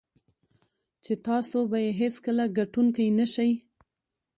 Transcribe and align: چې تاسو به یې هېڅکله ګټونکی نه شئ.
چې 1.03 1.13
تاسو 1.27 1.57
به 1.69 1.77
یې 1.85 1.91
هېڅکله 2.01 2.45
ګټونکی 2.57 3.07
نه 3.19 3.25
شئ. 3.33 3.51